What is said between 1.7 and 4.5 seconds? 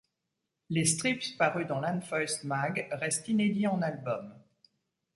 Lanfeust Mag restent inédits en albums.